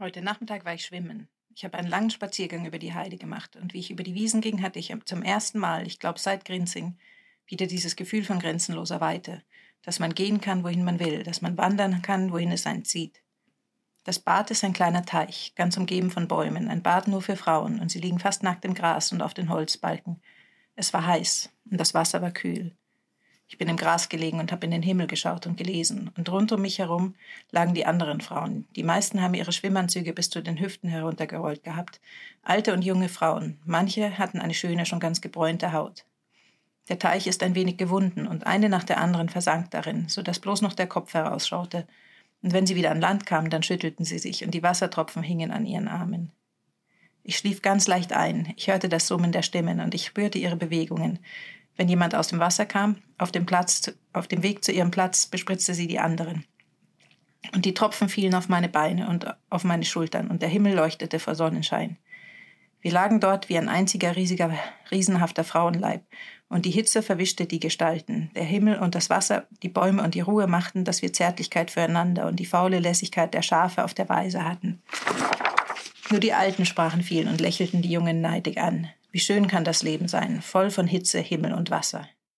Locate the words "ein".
14.64-14.72, 16.68-16.82, 37.42-37.56, 48.12-48.54, 63.58-63.68